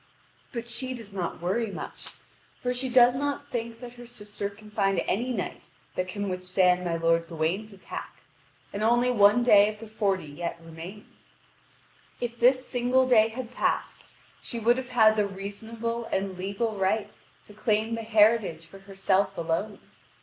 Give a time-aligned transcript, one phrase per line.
[0.51, 2.07] But she does not worry much,
[2.59, 5.61] for she does not think that her sister can find any knight
[5.95, 8.15] who can withstand my lord Gawain's attack,
[8.73, 11.35] and only one day of the forty yet remains.
[12.19, 14.05] If this single day had passed,
[14.41, 19.37] she would have had the reasonable and legal right to claim the heritage for herself
[19.37, 19.77] alone.